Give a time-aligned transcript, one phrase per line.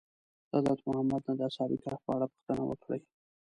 [0.49, 3.01] د حضرت محمد نه د اصحاب کهف په اړه پوښتنه وکړئ.